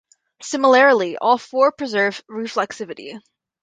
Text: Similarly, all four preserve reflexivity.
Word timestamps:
Similarly, 0.41 1.19
all 1.19 1.37
four 1.37 1.71
preserve 1.71 2.23
reflexivity. 2.27 3.19